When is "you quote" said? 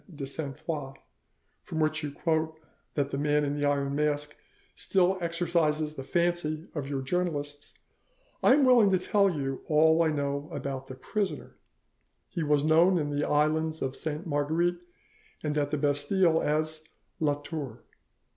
2.01-2.59